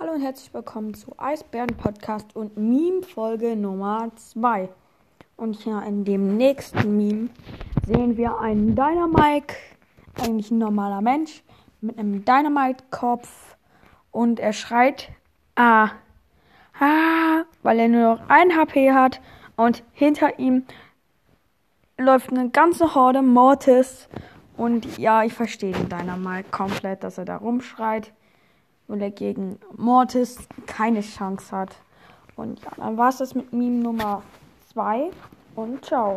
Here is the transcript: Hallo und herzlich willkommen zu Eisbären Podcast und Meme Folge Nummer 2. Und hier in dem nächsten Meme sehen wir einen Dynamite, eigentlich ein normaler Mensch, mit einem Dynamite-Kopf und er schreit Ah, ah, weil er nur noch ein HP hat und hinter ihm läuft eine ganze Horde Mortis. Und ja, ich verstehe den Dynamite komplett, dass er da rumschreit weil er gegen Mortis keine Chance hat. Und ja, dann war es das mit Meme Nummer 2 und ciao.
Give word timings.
Hallo 0.00 0.12
und 0.12 0.20
herzlich 0.20 0.54
willkommen 0.54 0.94
zu 0.94 1.12
Eisbären 1.16 1.76
Podcast 1.76 2.36
und 2.36 2.56
Meme 2.56 3.02
Folge 3.02 3.56
Nummer 3.56 4.12
2. 4.14 4.68
Und 5.36 5.54
hier 5.54 5.82
in 5.82 6.04
dem 6.04 6.36
nächsten 6.36 6.96
Meme 6.96 7.30
sehen 7.84 8.16
wir 8.16 8.38
einen 8.38 8.76
Dynamite, 8.76 9.56
eigentlich 10.22 10.52
ein 10.52 10.58
normaler 10.58 11.00
Mensch, 11.00 11.42
mit 11.80 11.98
einem 11.98 12.24
Dynamite-Kopf 12.24 13.56
und 14.12 14.38
er 14.38 14.52
schreit 14.52 15.08
Ah, 15.56 15.90
ah, 16.78 17.42
weil 17.64 17.80
er 17.80 17.88
nur 17.88 18.14
noch 18.14 18.28
ein 18.28 18.56
HP 18.56 18.92
hat 18.92 19.20
und 19.56 19.82
hinter 19.94 20.38
ihm 20.38 20.64
läuft 21.96 22.30
eine 22.30 22.50
ganze 22.50 22.94
Horde 22.94 23.22
Mortis. 23.22 24.08
Und 24.56 24.96
ja, 24.96 25.24
ich 25.24 25.34
verstehe 25.34 25.72
den 25.72 25.88
Dynamite 25.88 26.50
komplett, 26.52 27.02
dass 27.02 27.18
er 27.18 27.24
da 27.24 27.38
rumschreit 27.38 28.12
weil 28.88 29.02
er 29.02 29.10
gegen 29.10 29.58
Mortis 29.76 30.38
keine 30.66 31.02
Chance 31.02 31.56
hat. 31.56 31.76
Und 32.36 32.60
ja, 32.62 32.70
dann 32.76 32.96
war 32.96 33.10
es 33.10 33.18
das 33.18 33.34
mit 33.34 33.52
Meme 33.52 33.82
Nummer 33.82 34.22
2 34.72 35.10
und 35.54 35.84
ciao. 35.84 36.16